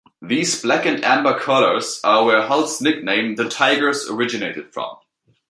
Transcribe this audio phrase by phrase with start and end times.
[0.19, 4.95] These black and amber colours are where Hull's nickname, "The Tigers", originated from.